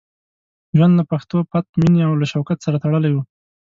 ژوند 0.77 0.93
له 0.99 1.03
پښتو، 1.11 1.37
پت، 1.51 1.65
مینې 1.79 2.01
او 2.07 2.11
شوکت 2.31 2.59
سره 2.65 2.77
تړلی 2.83 3.11
وو. 3.11 3.21